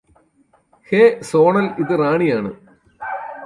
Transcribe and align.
hey 0.91 1.11
Sonal 1.21 1.67
ഇത് 1.79 1.93
റാണിയാണ് 1.99 2.51